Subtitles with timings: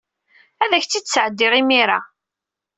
[0.63, 1.99] Ad ak-tt-id-sɛeddiɣ imir-a.